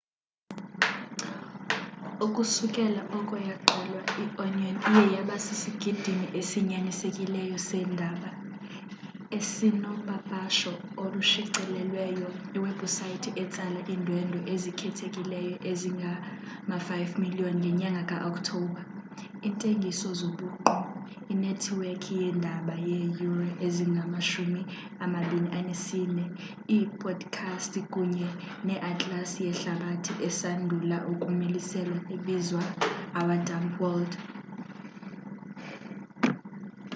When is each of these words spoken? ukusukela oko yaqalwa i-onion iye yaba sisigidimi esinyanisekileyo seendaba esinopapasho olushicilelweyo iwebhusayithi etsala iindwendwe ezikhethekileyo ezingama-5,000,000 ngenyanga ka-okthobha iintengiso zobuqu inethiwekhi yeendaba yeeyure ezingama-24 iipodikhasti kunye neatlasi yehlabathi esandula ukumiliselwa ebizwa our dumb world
ukusukela 2.25 3.01
oko 3.17 3.35
yaqalwa 3.49 4.01
i-onion 4.23 4.75
iye 4.89 5.03
yaba 5.15 5.35
sisigidimi 5.45 6.27
esinyanisekileyo 6.39 7.57
seendaba 7.67 8.29
esinopapasho 9.37 10.73
olushicilelweyo 11.03 12.29
iwebhusayithi 12.57 13.29
etsala 13.43 13.79
iindwendwe 13.91 14.39
ezikhethekileyo 14.53 15.55
ezingama-5,000,000 15.71 17.51
ngenyanga 17.59 18.01
ka-okthobha 18.09 18.83
iintengiso 19.45 20.09
zobuqu 20.19 20.71
inethiwekhi 21.33 22.11
yeendaba 22.21 22.73
yeeyure 22.87 23.49
ezingama-24 23.65 26.17
iipodikhasti 26.75 27.79
kunye 27.93 28.27
neatlasi 28.67 29.39
yehlabathi 29.47 30.13
esandula 30.27 30.97
ukumiliselwa 31.11 31.97
ebizwa 32.15 32.63
our 33.19 33.37
dumb 33.47 33.71
world 33.81 34.13